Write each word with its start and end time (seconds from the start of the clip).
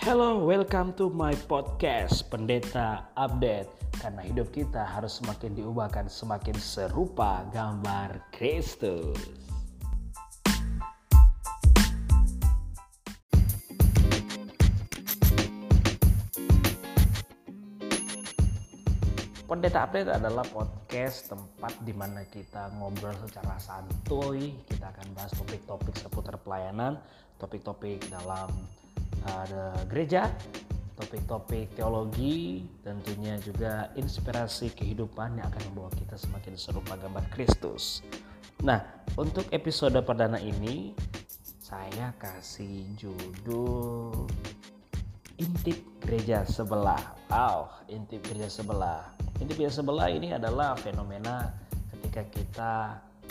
Hello, 0.00 0.40
welcome 0.48 0.96
to 0.96 1.12
my 1.12 1.36
podcast 1.44 2.32
Pendeta 2.32 3.04
Update. 3.20 3.68
Karena 4.00 4.24
hidup 4.24 4.48
kita 4.48 4.80
harus 4.80 5.20
semakin 5.20 5.52
diubahkan 5.52 6.08
semakin 6.08 6.56
serupa 6.56 7.44
gambar 7.52 8.32
Kristus. 8.32 9.20
Pendeta 19.44 19.84
Update 19.84 20.16
adalah 20.16 20.48
podcast 20.48 21.28
tempat 21.28 21.76
di 21.84 21.92
mana 21.92 22.24
kita 22.24 22.72
ngobrol 22.80 23.12
secara 23.28 23.60
santuy. 23.60 24.64
Kita 24.64 24.96
akan 24.96 25.12
bahas 25.12 25.36
topik-topik 25.36 25.92
seputar 25.92 26.40
pelayanan, 26.40 26.96
topik-topik 27.36 28.00
dalam 28.08 28.48
uh, 29.28 29.80
gereja, 29.90 30.30
topik-topik 30.96 31.76
teologi, 31.76 32.64
tentunya 32.84 33.36
juga 33.40 33.92
inspirasi 33.96 34.72
kehidupan 34.72 35.40
yang 35.40 35.46
akan 35.48 35.62
membawa 35.72 35.90
kita 35.96 36.16
semakin 36.16 36.54
serupa 36.56 36.96
gambar 36.96 37.24
Kristus. 37.32 38.04
Nah, 38.60 38.84
untuk 39.16 39.48
episode 39.52 39.96
perdana 40.04 40.36
ini 40.36 40.92
saya 41.60 42.12
kasih 42.20 42.84
judul 42.96 44.28
intip 45.40 45.80
gereja 46.04 46.44
sebelah. 46.44 47.16
Wow, 47.32 47.72
intip 47.88 48.20
gereja 48.26 48.50
sebelah 48.50 49.20
Intip 49.40 49.56
gereja 49.56 49.80
sebelah 49.80 50.12
ini 50.12 50.36
adalah 50.36 50.76
fenomena 50.76 51.48
ketika 51.88 52.22
kita 52.28 52.72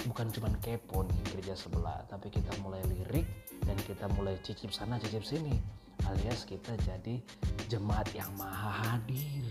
bukan 0.07 0.31
cuma 0.31 0.47
kepo 0.63 1.03
nih 1.03 1.19
gereja 1.33 1.55
sebelah, 1.57 2.05
tapi 2.07 2.31
kita 2.31 2.51
mulai 2.63 2.79
lirik 2.87 3.27
dan 3.67 3.75
kita 3.83 4.07
mulai 4.15 4.37
cicip 4.45 4.71
sana 4.71 4.95
cicip 5.01 5.25
sini, 5.25 5.59
alias 6.07 6.47
kita 6.47 6.71
jadi 6.85 7.19
jemaat 7.67 8.07
yang 8.15 8.29
maha 8.39 8.95
hadir 8.95 9.43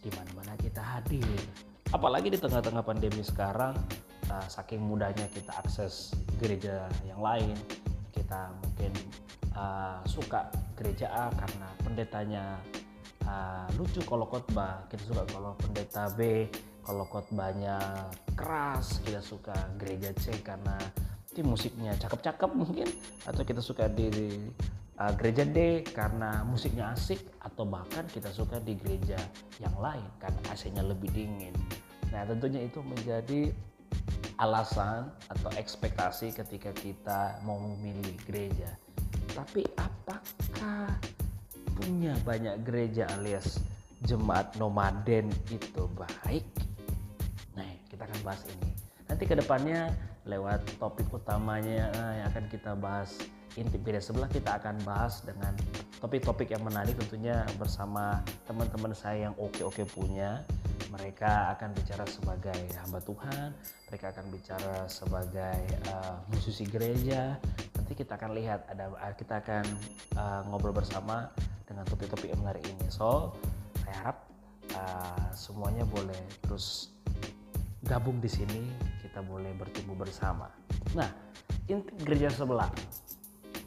di 0.00 0.10
mana-mana 0.16 0.56
kita 0.56 0.80
hadir. 0.80 1.40
Apalagi 1.90 2.32
di 2.32 2.38
tengah-tengah 2.38 2.86
pandemi 2.86 3.20
sekarang, 3.20 3.74
uh, 4.30 4.46
saking 4.46 4.80
mudahnya 4.80 5.26
kita 5.34 5.52
akses 5.58 6.14
gereja 6.38 6.86
yang 7.04 7.20
lain, 7.20 7.58
kita 8.14 8.54
mungkin 8.62 8.92
uh, 9.58 9.98
suka 10.06 10.48
gereja 10.78 11.10
A 11.10 11.24
karena 11.34 11.68
pendetanya 11.82 12.44
uh, 13.26 13.66
lucu 13.76 14.00
kalau 14.06 14.24
khotbah 14.24 14.86
kita 14.88 15.02
suka 15.10 15.22
kalau 15.28 15.52
pendeta 15.58 16.08
B 16.14 16.46
kalau 16.84 17.04
khotbahnya 17.08 17.78
keras 18.34 19.00
kita 19.04 19.20
suka 19.20 19.54
gereja 19.76 20.10
C 20.16 20.32
karena 20.40 20.76
tim 21.30 21.46
musiknya 21.46 21.94
cakep-cakep 21.94 22.50
mungkin 22.52 22.88
atau 23.22 23.42
kita 23.46 23.62
suka 23.62 23.86
di 23.86 24.10
uh, 24.98 25.12
gereja 25.16 25.46
D 25.46 25.86
karena 25.86 26.42
musiknya 26.42 26.92
asik 26.92 27.22
atau 27.40 27.64
bahkan 27.64 28.04
kita 28.10 28.28
suka 28.34 28.58
di 28.60 28.76
gereja 28.76 29.16
yang 29.62 29.72
lain 29.78 30.04
karena 30.18 30.40
AC-nya 30.50 30.82
lebih 30.82 31.08
dingin. 31.14 31.54
Nah 32.10 32.26
tentunya 32.26 32.66
itu 32.66 32.82
menjadi 32.82 33.54
alasan 34.40 35.12
atau 35.28 35.50
ekspektasi 35.54 36.32
ketika 36.32 36.72
kita 36.76 37.38
mau 37.44 37.60
memilih 37.60 38.16
gereja. 38.24 38.72
Tapi 39.30 39.62
apakah 39.78 40.96
punya 41.78 42.16
banyak 42.26 42.60
gereja 42.66 43.06
alias 43.16 43.60
jemaat 44.04 44.56
nomaden 44.56 45.28
itu 45.52 45.86
baik? 45.94 46.44
Nah, 48.20 48.36
kita 48.36 48.36
akan 48.36 48.36
bahas 48.36 48.42
ini. 48.46 48.70
Nanti 49.10 49.24
ke 49.26 49.34
depannya 49.34 49.80
lewat 50.28 50.60
topik 50.78 51.08
utamanya 51.10 51.90
eh, 51.90 52.12
yang 52.22 52.26
akan 52.30 52.44
kita 52.52 52.72
bahas 52.76 53.16
intip 53.58 53.82
gereja 53.82 54.12
sebelah 54.12 54.30
kita 54.30 54.62
akan 54.62 54.78
bahas 54.86 55.26
dengan 55.26 55.50
topik-topik 55.98 56.54
yang 56.54 56.62
menarik 56.62 56.94
tentunya 56.94 57.42
bersama 57.58 58.22
teman-teman 58.46 58.94
saya 58.94 59.26
yang 59.30 59.34
oke-oke 59.34 59.82
punya 59.90 60.46
mereka 60.90 61.54
akan 61.54 61.70
bicara 61.74 62.02
sebagai 62.06 62.60
hamba 62.82 62.98
Tuhan, 62.98 63.54
mereka 63.90 64.10
akan 64.10 64.26
bicara 64.34 64.76
sebagai 64.90 65.58
uh, 65.86 66.18
musisi 66.34 66.66
gereja. 66.66 67.38
Nanti 67.78 67.94
kita 67.94 68.18
akan 68.18 68.34
lihat 68.34 68.66
ada 68.66 68.90
kita 69.14 69.38
akan 69.38 69.64
uh, 70.18 70.42
ngobrol 70.50 70.74
bersama 70.74 71.30
dengan 71.62 71.86
topik-topik 71.86 72.34
yang 72.34 72.42
menarik 72.42 72.66
ini. 72.66 72.90
So, 72.90 73.38
saya 73.86 73.94
harap 74.02 74.18
uh, 74.74 75.30
semuanya 75.30 75.86
boleh 75.86 76.18
terus 76.42 76.90
gabung 77.84 78.20
di 78.20 78.28
sini, 78.28 78.60
kita 79.00 79.24
boleh 79.24 79.52
bertumbuh 79.56 79.96
bersama. 79.96 80.52
Nah, 80.92 81.08
inti 81.64 81.92
gereja 82.04 82.28
sebelah. 82.28 82.68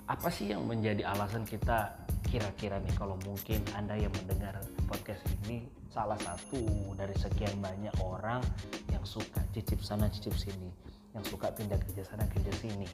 Apa 0.06 0.30
sih 0.30 0.54
yang 0.54 0.68
menjadi 0.70 1.08
alasan 1.08 1.48
kita 1.48 2.04
kira-kira 2.28 2.82
nih 2.82 2.94
kalau 2.98 3.18
mungkin 3.26 3.62
Anda 3.78 3.98
yang 3.98 4.14
mendengar 4.22 4.58
podcast 4.90 5.22
ini 5.46 5.70
salah 5.94 6.18
satu 6.18 6.62
dari 6.98 7.14
sekian 7.14 7.62
banyak 7.62 7.94
orang 8.02 8.42
yang 8.90 9.06
suka 9.06 9.42
cicip 9.54 9.82
sana 9.86 10.10
cicip 10.10 10.34
sini, 10.34 10.70
yang 11.14 11.22
suka 11.26 11.54
pindah 11.54 11.78
kerja 11.78 12.02
sana 12.06 12.26
kerja 12.26 12.50
sini. 12.58 12.90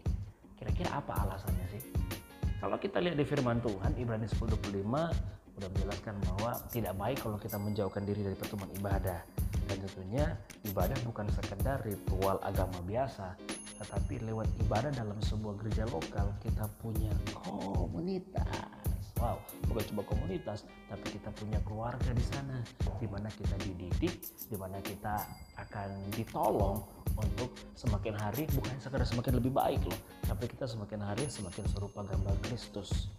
Kira-kira 0.60 1.00
apa 1.00 1.16
alasannya 1.24 1.66
sih? 1.72 1.84
Kalau 2.60 2.76
kita 2.76 3.00
lihat 3.00 3.16
di 3.16 3.24
firman 3.24 3.64
Tuhan 3.64 3.96
Ibrani 3.96 4.28
10:25 4.28 5.49
udah 5.60 5.70
menjelaskan 5.76 6.16
bahwa 6.24 6.52
tidak 6.72 6.94
baik 6.96 7.18
kalau 7.20 7.38
kita 7.38 7.58
menjauhkan 7.60 8.04
diri 8.08 8.22
dari 8.24 8.38
pertemuan 8.40 8.72
ibadah. 8.80 9.20
Dan 9.70 9.78
tentunya 9.86 10.26
ibadah 10.66 10.98
bukan 11.06 11.28
sekedar 11.36 11.84
ritual 11.86 12.42
agama 12.42 12.80
biasa, 12.88 13.38
tetapi 13.78 14.24
lewat 14.26 14.50
ibadah 14.66 14.90
dalam 14.96 15.20
sebuah 15.22 15.60
gereja 15.62 15.86
lokal 15.92 16.32
kita 16.42 16.66
punya 16.82 17.12
komunitas. 17.38 18.72
Wow, 19.20 19.44
bukan 19.68 19.84
cuma 19.92 20.02
komunitas, 20.08 20.64
tapi 20.88 21.20
kita 21.20 21.28
punya 21.36 21.60
keluarga 21.68 22.08
di 22.16 22.24
sana, 22.24 22.64
di 23.04 23.08
mana 23.12 23.28
kita 23.28 23.52
dididik, 23.60 24.16
di 24.48 24.56
mana 24.56 24.80
kita 24.80 25.28
akan 25.60 26.08
ditolong 26.16 26.80
untuk 27.20 27.52
semakin 27.76 28.16
hari 28.16 28.48
bukan 28.56 28.76
sekedar 28.80 29.04
semakin 29.04 29.44
lebih 29.44 29.52
baik 29.52 29.82
loh 29.84 30.00
tapi 30.24 30.48
kita 30.48 30.66
semakin 30.68 31.04
hari 31.04 31.28
semakin 31.28 31.68
serupa 31.68 32.08
gambar 32.08 32.36
Kristus 32.48 33.12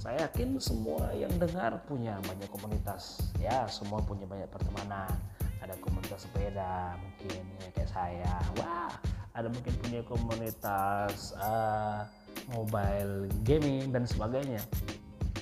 saya 0.00 0.24
yakin 0.24 0.56
semua 0.56 1.12
yang 1.12 1.28
dengar 1.36 1.76
punya 1.84 2.16
banyak 2.24 2.48
komunitas 2.48 3.20
ya 3.36 3.68
semua 3.68 4.00
punya 4.00 4.24
banyak 4.24 4.48
pertemanan. 4.48 5.12
Ada 5.60 5.76
komunitas 5.84 6.24
sepeda 6.24 6.96
mungkin 6.96 7.44
ya 7.60 7.68
kayak 7.76 7.90
saya. 7.92 8.34
Wah 8.56 8.88
ada 9.36 9.52
mungkin 9.52 9.76
punya 9.84 10.00
komunitas 10.08 11.36
uh, 11.36 12.08
mobile 12.48 13.28
gaming 13.44 13.92
dan 13.92 14.08
sebagainya. 14.08 14.64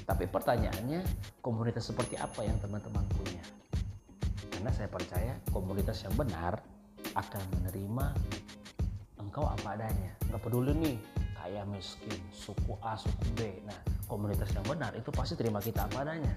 Tapi 0.02 0.26
pertanyaannya 0.26 1.06
komunitas 1.38 1.94
seperti 1.94 2.18
apa 2.18 2.42
yang 2.42 2.58
teman-teman 2.58 3.06
punya? 3.14 3.44
Karena 4.50 4.74
saya 4.74 4.91
percaya 4.91 5.38
komunitas 5.54 6.02
yang 6.02 6.18
benar 6.18 6.58
akan 7.14 7.42
menerima 7.62 8.10
engkau 9.22 9.47
apa 9.47 9.78
adanya. 9.78 10.18
Nggak 10.26 10.42
peduli 10.42 10.74
nih 10.74 10.98
kaya 11.38 11.62
miskin 11.70 12.18
suku 12.34 12.74
A 12.82 12.98
suku 12.98 13.22
B. 13.38 13.62
Nah 13.62 13.97
komunitas 14.08 14.50
yang 14.56 14.64
benar 14.64 14.96
itu 14.96 15.12
pasti 15.12 15.36
terima 15.36 15.60
kita 15.60 15.84
apa 15.84 16.02
adanya 16.02 16.32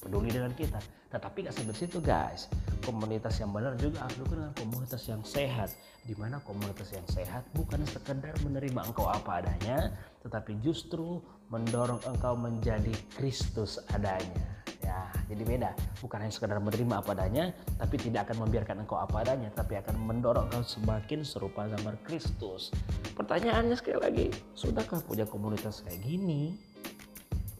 peduli 0.00 0.32
dengan 0.32 0.50
kita 0.56 0.80
tetapi 1.12 1.44
nggak 1.44 1.54
sampai 1.54 1.76
situ 1.76 1.98
guys 2.00 2.48
komunitas 2.80 3.36
yang 3.36 3.52
benar 3.52 3.76
juga 3.76 4.08
harus 4.08 4.16
dengan 4.24 4.50
komunitas 4.56 5.02
yang 5.06 5.20
sehat 5.20 5.70
di 6.08 6.16
mana 6.16 6.40
komunitas 6.40 6.88
yang 6.96 7.04
sehat 7.12 7.44
bukan 7.52 7.84
sekedar 7.84 8.32
menerima 8.40 8.80
engkau 8.88 9.04
apa 9.06 9.44
adanya 9.44 9.92
tetapi 10.24 10.56
justru 10.64 11.20
mendorong 11.52 12.00
engkau 12.08 12.32
menjadi 12.34 12.96
Kristus 13.12 13.76
adanya 13.92 14.60
Ya, 14.80 15.06
jadi 15.30 15.42
beda. 15.46 15.70
Bukan 16.02 16.18
hanya 16.18 16.34
sekedar 16.34 16.58
menerima 16.58 16.98
apa 16.98 17.12
adanya, 17.14 17.54
tapi 17.78 17.94
tidak 17.94 18.26
akan 18.26 18.48
membiarkan 18.48 18.82
engkau 18.82 18.98
apa 18.98 19.22
adanya, 19.22 19.52
tapi 19.54 19.76
akan 19.76 19.94
mendorong 20.02 20.50
engkau 20.50 20.64
semakin 20.64 21.22
serupa 21.22 21.68
gambar 21.68 21.94
Kristus. 22.02 22.72
Pertanyaannya 23.14 23.76
sekali 23.78 23.98
lagi, 24.02 24.26
sudahkah 24.56 25.04
punya 25.04 25.28
komunitas 25.28 25.84
kayak 25.84 26.00
gini? 26.02 26.58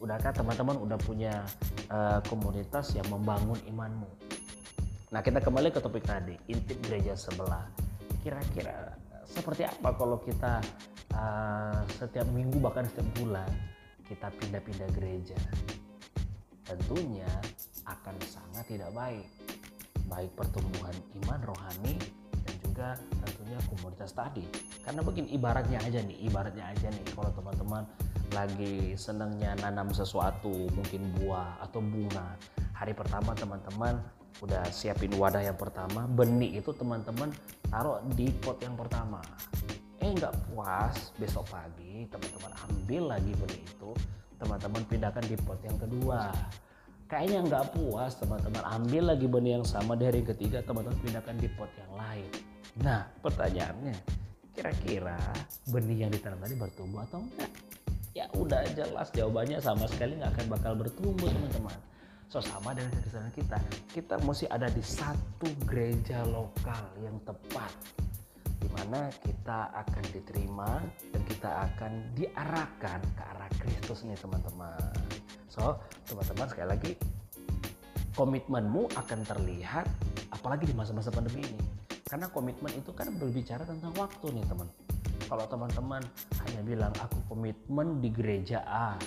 Udahkah 0.01 0.33
teman-teman 0.33 0.81
udah 0.81 0.97
punya 0.97 1.45
uh, 1.93 2.17
komunitas 2.25 2.97
yang 2.97 3.05
membangun 3.13 3.57
imanmu? 3.69 4.09
Nah, 5.13 5.21
kita 5.21 5.37
kembali 5.37 5.69
ke 5.69 5.77
topik 5.77 6.01
tadi, 6.01 6.33
intip 6.49 6.81
gereja 6.89 7.13
sebelah. 7.13 7.69
Kira-kira 8.25 8.97
seperti 9.29 9.63
apa 9.69 9.93
kalau 9.93 10.17
kita 10.19 10.59
uh, 11.13 11.85
setiap 12.01 12.25
minggu 12.33 12.57
bahkan 12.57 12.89
setiap 12.89 13.07
bulan 13.21 13.47
kita 14.09 14.27
pindah-pindah 14.41 14.89
gereja? 14.97 15.37
tentunya 16.71 17.27
akan 17.83 18.15
sangat 18.23 18.63
tidak 18.71 18.91
baik 18.95 19.27
baik 20.07 20.31
pertumbuhan 20.39 20.95
iman 21.23 21.39
rohani 21.43 21.95
dan 22.31 22.55
juga 22.63 22.87
tentunya 23.27 23.59
komunitas 23.67 24.11
tadi 24.15 24.47
karena 24.83 25.03
begini 25.03 25.35
ibaratnya 25.35 25.79
aja 25.83 25.99
nih 26.03 26.17
ibaratnya 26.27 26.65
aja 26.71 26.87
nih 26.91 27.05
kalau 27.11 27.31
teman-teman 27.35 27.83
lagi 28.31 28.95
senangnya 28.95 29.55
nanam 29.59 29.91
sesuatu 29.91 30.51
mungkin 30.71 31.11
buah 31.19 31.59
atau 31.63 31.83
bunga. 31.83 32.39
Hari 32.75 32.95
pertama 32.95 33.35
teman-teman 33.35 33.99
udah 34.41 34.63
siapin 34.71 35.11
wadah 35.19 35.43
yang 35.43 35.59
pertama. 35.59 36.07
Benih 36.07 36.63
itu 36.63 36.71
teman-teman 36.73 37.29
taruh 37.67 37.99
di 38.15 38.31
pot 38.41 38.57
yang 38.63 38.73
pertama. 38.73 39.21
Eh 40.01 40.09
nggak 40.09 40.33
puas 40.49 41.13
besok 41.19 41.45
pagi 41.51 42.09
teman-teman 42.09 42.51
ambil 42.71 43.03
lagi 43.13 43.31
benih 43.37 43.61
itu 43.61 43.91
teman-teman 44.41 44.81
pindahkan 44.89 45.23
di 45.27 45.37
pot 45.37 45.59
yang 45.61 45.77
kedua. 45.77 46.33
Kayaknya 47.05 47.39
nggak 47.51 47.65
puas 47.75 48.15
teman-teman 48.17 48.63
ambil 48.65 49.03
lagi 49.13 49.27
benih 49.27 49.51
yang 49.59 49.67
sama 49.67 49.93
dari 49.99 50.23
yang 50.23 50.29
ketiga 50.33 50.63
teman-teman 50.63 50.97
pindahkan 51.03 51.35
di 51.37 51.47
pot 51.53 51.69
yang 51.77 51.93
lain. 51.93 52.31
Nah 52.81 53.05
pertanyaannya 53.19 53.95
kira-kira 54.55 55.19
benih 55.69 56.07
yang 56.07 56.11
ditanam 56.11 56.39
tadi 56.39 56.55
bertumbuh 56.59 57.03
atau 57.07 57.23
enggak 57.23 57.70
ya 58.11 58.27
udah 58.35 58.63
jelas 58.75 59.07
jawabannya 59.15 59.59
sama 59.63 59.87
sekali 59.87 60.19
nggak 60.19 60.31
akan 60.35 60.47
bakal 60.51 60.73
bertumbuh 60.75 61.29
teman-teman 61.31 61.77
so 62.27 62.39
sama 62.39 62.75
dengan 62.75 62.91
kesadaran 63.03 63.33
kita 63.35 63.57
kita 63.91 64.15
mesti 64.23 64.45
ada 64.51 64.67
di 64.71 64.83
satu 64.83 65.47
gereja 65.67 66.23
lokal 66.27 66.85
yang 67.03 67.15
tepat 67.23 67.71
di 68.61 68.69
mana 68.71 69.09
kita 69.25 69.73
akan 69.73 70.03
diterima 70.13 70.79
dan 71.11 71.21
kita 71.25 71.49
akan 71.71 71.91
diarahkan 72.15 72.99
ke 73.17 73.23
arah 73.25 73.51
Kristus 73.57 74.05
nih 74.05 74.19
teman-teman 74.19 74.91
So, 75.51 75.75
teman-teman 76.07 76.47
sekali 76.47 76.67
lagi 76.71 76.91
komitmenmu 78.15 78.95
akan 78.95 79.19
terlihat 79.27 79.83
apalagi 80.31 80.63
di 80.63 80.71
masa-masa 80.71 81.11
pandemi 81.11 81.43
ini. 81.43 81.59
Karena 82.07 82.31
komitmen 82.31 82.71
itu 82.71 82.95
kan 82.95 83.11
berbicara 83.19 83.67
tentang 83.67 83.91
waktu 83.99 84.31
nih 84.31 84.47
teman. 84.47 84.71
Kalau 85.31 85.47
teman-teman 85.47 86.03
hanya 86.43 86.61
bilang 86.67 86.91
aku 86.99 87.31
komitmen 87.31 88.03
di 88.03 88.11
gereja 88.11 88.67
A 88.67 88.99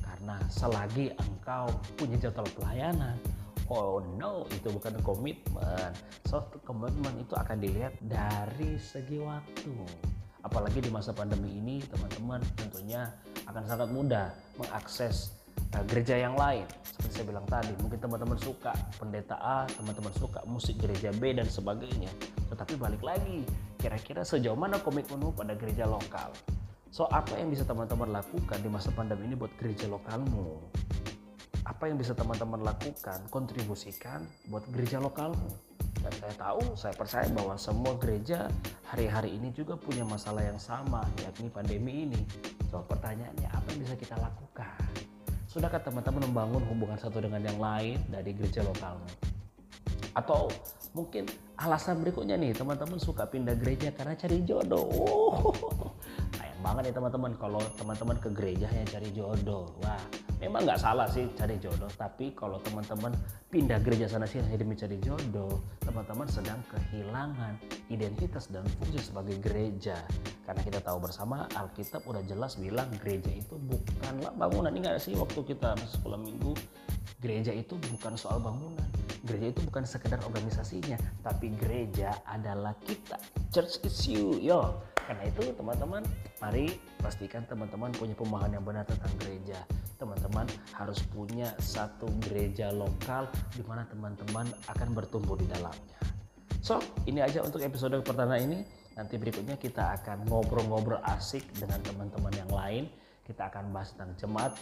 karena 0.00 0.40
selagi 0.48 1.12
engkau 1.20 1.68
punya 2.00 2.16
jadwal 2.16 2.48
pelayanan, 2.56 3.20
oh 3.68 4.00
no 4.16 4.48
itu 4.56 4.72
bukan 4.72 4.96
komitmen. 5.04 5.92
So 6.24 6.48
komitmen 6.64 7.20
itu 7.20 7.36
akan 7.36 7.60
dilihat 7.60 7.92
dari 8.00 8.80
segi 8.80 9.20
waktu. 9.20 9.76
Apalagi 10.40 10.80
di 10.80 10.88
masa 10.88 11.12
pandemi 11.12 11.60
ini 11.60 11.84
teman-teman 11.84 12.40
tentunya 12.56 13.12
akan 13.44 13.68
sangat 13.68 13.92
mudah 13.92 14.32
mengakses 14.56 15.36
uh, 15.76 15.84
gereja 15.84 16.16
yang 16.16 16.40
lain 16.40 16.64
seperti 16.86 17.20
saya 17.20 17.26
bilang 17.28 17.46
tadi 17.48 17.72
mungkin 17.82 17.98
teman-teman 17.98 18.38
suka 18.38 18.72
pendeta 18.96 19.36
A 19.38 19.66
teman-teman 19.74 20.12
suka 20.14 20.40
musik 20.46 20.78
gereja 20.78 21.10
B 21.16 21.34
dan 21.34 21.48
sebagainya 21.50 22.10
tetapi 22.52 22.78
balik 22.78 23.02
lagi 23.02 23.42
kira-kira 23.86 24.26
sejauh 24.26 24.58
mana 24.58 24.82
komitmenmu 24.82 25.30
pada 25.30 25.54
gereja 25.54 25.86
lokal? 25.86 26.34
So 26.90 27.06
apa 27.06 27.38
yang 27.38 27.54
bisa 27.54 27.62
teman-teman 27.62 28.10
lakukan 28.10 28.58
di 28.58 28.66
masa 28.66 28.90
pandemi 28.90 29.30
ini 29.30 29.38
buat 29.38 29.54
gereja 29.62 29.86
lokalmu? 29.86 30.58
Apa 31.62 31.86
yang 31.86 31.94
bisa 31.94 32.10
teman-teman 32.10 32.66
lakukan 32.66 33.22
kontribusikan 33.30 34.26
buat 34.50 34.66
gereja 34.74 34.98
lokalmu? 34.98 35.54
Dan 36.02 36.10
saya 36.18 36.34
tahu 36.34 36.74
saya 36.74 36.94
percaya 36.98 37.30
bahwa 37.30 37.54
semua 37.54 37.94
gereja 38.02 38.50
hari-hari 38.90 39.38
ini 39.38 39.54
juga 39.54 39.78
punya 39.78 40.02
masalah 40.02 40.42
yang 40.42 40.58
sama 40.58 41.06
yakni 41.22 41.46
pandemi 41.46 42.10
ini. 42.10 42.26
So 42.74 42.82
pertanyaannya 42.90 43.54
apa 43.54 43.70
yang 43.70 43.86
bisa 43.86 43.94
kita 43.94 44.18
lakukan? 44.18 44.82
Sudahkah 45.46 45.78
teman-teman 45.86 46.26
membangun 46.26 46.66
hubungan 46.74 46.98
satu 46.98 47.22
dengan 47.22 47.38
yang 47.38 47.62
lain 47.62 48.02
dari 48.10 48.34
gereja 48.34 48.66
lokalmu? 48.66 49.25
Atau 50.16 50.48
mungkin 50.96 51.28
alasan 51.60 52.00
berikutnya 52.00 52.40
nih, 52.40 52.56
teman-teman 52.56 52.96
suka 52.96 53.28
pindah 53.28 53.52
gereja 53.60 53.92
karena 53.92 54.16
cari 54.16 54.40
jodoh. 54.48 54.88
Oh, 54.88 55.52
sayang 56.40 56.60
banget 56.64 56.88
nih 56.88 56.94
teman-teman 56.96 57.32
kalau 57.36 57.60
teman-teman 57.76 58.16
ke 58.16 58.32
gereja 58.32 58.64
hanya 58.72 58.88
cari 58.88 59.12
jodoh. 59.12 59.68
Wah, 59.84 60.00
memang 60.40 60.64
nggak 60.64 60.80
salah 60.80 61.04
sih 61.04 61.28
cari 61.36 61.60
jodoh, 61.60 61.92
tapi 62.00 62.32
kalau 62.32 62.56
teman-teman 62.64 63.12
pindah 63.52 63.76
gereja 63.84 64.08
sana 64.08 64.24
sini 64.24 64.48
hanya 64.48 64.64
demi 64.64 64.72
cari 64.72 64.96
jodoh, 65.04 65.60
teman-teman 65.84 66.24
sedang 66.32 66.64
kehilangan 66.72 67.60
identitas 67.92 68.48
dan 68.48 68.64
fungsi 68.80 69.12
sebagai 69.12 69.36
gereja. 69.44 70.00
Karena 70.48 70.64
kita 70.64 70.80
tahu 70.80 71.04
bersama 71.04 71.44
Alkitab 71.52 72.08
udah 72.08 72.24
jelas 72.24 72.56
bilang 72.56 72.88
gereja 73.04 73.28
itu 73.36 73.60
bukanlah 73.68 74.32
bangunan. 74.32 74.72
Ini 74.72 74.96
sih 74.96 75.12
waktu 75.12 75.44
kita 75.44 75.76
sekolah 75.76 76.16
minggu, 76.16 76.56
gereja 77.20 77.52
itu 77.52 77.76
bukan 77.92 78.16
soal 78.16 78.40
bangunan. 78.40 78.95
Gereja 79.26 79.50
itu 79.50 79.60
bukan 79.66 79.82
sekedar 79.82 80.22
organisasinya, 80.22 80.94
tapi 81.26 81.50
gereja 81.58 82.14
adalah 82.30 82.78
kita. 82.86 83.18
Church 83.50 83.82
is 83.82 84.06
you, 84.06 84.38
yo. 84.38 84.78
Karena 85.06 85.26
itu 85.26 85.50
teman-teman, 85.54 86.02
mari 86.42 86.78
pastikan 86.98 87.42
teman-teman 87.46 87.94
punya 87.94 88.14
pemahaman 88.14 88.58
yang 88.58 88.64
benar 88.66 88.86
tentang 88.86 89.10
gereja. 89.22 89.58
Teman-teman 89.98 90.46
harus 90.74 90.98
punya 91.10 91.50
satu 91.62 92.06
gereja 92.26 92.70
lokal 92.74 93.26
di 93.54 93.62
mana 93.66 93.86
teman-teman 93.86 94.46
akan 94.70 94.88
bertumbuh 94.94 95.38
di 95.38 95.46
dalamnya. 95.50 95.98
So, 96.62 96.82
ini 97.06 97.22
aja 97.22 97.46
untuk 97.46 97.62
episode 97.62 97.94
pertama 98.02 98.38
ini. 98.42 98.66
Nanti 98.98 99.14
berikutnya 99.14 99.54
kita 99.54 99.94
akan 100.02 100.26
ngobrol-ngobrol 100.26 100.98
asik 101.06 101.46
dengan 101.54 101.78
teman-teman 101.86 102.34
yang 102.34 102.50
lain. 102.50 102.84
Kita 103.22 103.46
akan 103.46 103.70
bahas 103.70 103.94
tentang 103.94 104.18
jemaat, 104.18 104.52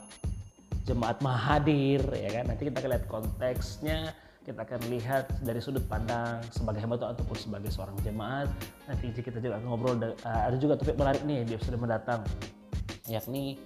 jemaat 0.85 1.25
mahadir, 1.25 2.05
ya 2.13 2.29
kan. 2.29 2.53
Nanti 2.53 2.69
kita 2.69 2.85
akan 2.85 2.91
lihat 2.93 3.07
konteksnya, 3.09 4.13
kita 4.45 4.61
akan 4.61 4.81
lihat 4.93 5.25
dari 5.41 5.57
sudut 5.57 5.81
pandang 5.89 6.45
sebagai 6.53 6.85
hamba 6.85 7.01
ataupun 7.01 7.37
sebagai 7.41 7.73
seorang 7.73 7.97
jemaat. 8.05 8.53
Nanti 8.85 9.09
kita 9.17 9.41
juga 9.41 9.57
akan 9.57 9.67
ngobrol, 9.73 9.97
uh, 9.97 10.13
ada 10.23 10.57
juga 10.61 10.77
topik 10.77 11.01
menarik 11.01 11.25
nih 11.25 11.49
di 11.49 11.53
episode 11.57 11.81
mendatang, 11.81 12.21
yakni 13.09 13.57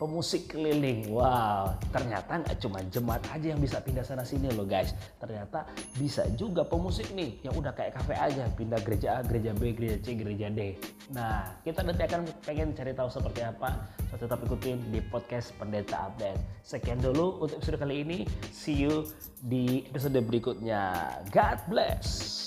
pemusik 0.00 0.50
keliling. 0.50 1.12
Wow, 1.12 1.76
ternyata 1.94 2.42
nggak 2.42 2.58
cuma 2.58 2.82
jemaat 2.90 3.22
aja 3.30 3.46
yang 3.54 3.60
bisa 3.60 3.78
pindah 3.78 4.02
sana 4.02 4.26
sini 4.26 4.50
loh 4.50 4.66
guys. 4.66 4.96
Ternyata 5.20 5.68
bisa 6.00 6.26
juga 6.34 6.66
pemusik 6.66 7.12
nih 7.14 7.38
yang 7.44 7.54
udah 7.54 7.70
kayak 7.76 7.94
kafe 7.98 8.14
aja 8.16 8.48
pindah 8.56 8.80
gereja 8.82 9.20
A, 9.20 9.26
gereja 9.26 9.52
B, 9.54 9.76
gereja 9.76 9.98
C, 10.02 10.16
gereja 10.18 10.48
D. 10.50 10.74
Nah, 11.12 11.46
kita 11.62 11.84
nanti 11.84 12.02
akan 12.08 12.22
pengen 12.42 12.74
cari 12.74 12.92
tahu 12.96 13.08
seperti 13.12 13.40
apa. 13.44 13.86
So, 14.10 14.18
tetap 14.18 14.42
ikutin 14.44 14.80
di 14.90 15.00
podcast 15.12 15.52
Pendeta 15.56 16.10
Update. 16.10 16.40
Sekian 16.64 17.00
dulu 17.00 17.42
untuk 17.44 17.60
episode 17.60 17.80
kali 17.80 18.02
ini. 18.02 18.18
See 18.50 18.76
you 18.76 19.08
di 19.44 19.86
episode 19.92 20.18
berikutnya. 20.24 20.92
God 21.30 21.58
bless. 21.68 22.40